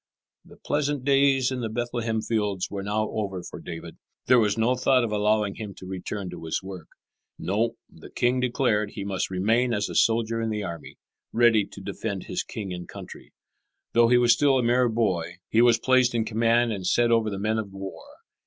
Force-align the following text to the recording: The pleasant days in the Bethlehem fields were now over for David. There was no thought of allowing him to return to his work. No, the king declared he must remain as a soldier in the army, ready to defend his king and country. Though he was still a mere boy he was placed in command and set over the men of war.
The 0.43 0.57
pleasant 0.57 1.05
days 1.05 1.51
in 1.51 1.59
the 1.61 1.69
Bethlehem 1.69 2.21
fields 2.21 2.71
were 2.71 2.81
now 2.81 3.09
over 3.11 3.43
for 3.43 3.59
David. 3.59 3.97
There 4.25 4.39
was 4.39 4.57
no 4.57 4.73
thought 4.75 5.03
of 5.03 5.11
allowing 5.11 5.53
him 5.57 5.75
to 5.75 5.85
return 5.85 6.31
to 6.31 6.43
his 6.45 6.63
work. 6.63 6.87
No, 7.37 7.75
the 7.87 8.09
king 8.09 8.39
declared 8.39 8.93
he 8.93 9.03
must 9.05 9.29
remain 9.29 9.75
as 9.75 9.89
a 9.89 9.93
soldier 9.93 10.41
in 10.41 10.49
the 10.49 10.63
army, 10.63 10.97
ready 11.31 11.67
to 11.67 11.81
defend 11.81 12.23
his 12.23 12.41
king 12.41 12.73
and 12.73 12.87
country. 12.89 13.31
Though 13.93 14.07
he 14.07 14.17
was 14.17 14.33
still 14.33 14.57
a 14.57 14.63
mere 14.63 14.89
boy 14.89 15.35
he 15.51 15.61
was 15.61 15.77
placed 15.77 16.15
in 16.15 16.25
command 16.25 16.71
and 16.73 16.87
set 16.87 17.11
over 17.11 17.29
the 17.29 17.37
men 17.37 17.59
of 17.59 17.71
war. 17.71 18.05